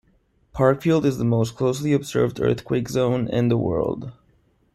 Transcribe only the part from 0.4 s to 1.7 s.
Parkfield is the most